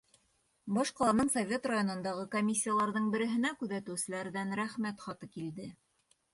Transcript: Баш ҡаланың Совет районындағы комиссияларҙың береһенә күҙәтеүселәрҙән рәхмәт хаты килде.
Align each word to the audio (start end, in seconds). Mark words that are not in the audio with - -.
Баш 0.77 0.91
ҡаланың 0.99 1.29
Совет 1.33 1.67
районындағы 1.73 2.25
комиссияларҙың 2.37 3.13
береһенә 3.17 3.55
күҙәтеүселәрҙән 3.63 4.59
рәхмәт 4.65 5.09
хаты 5.09 5.35
килде. 5.39 5.73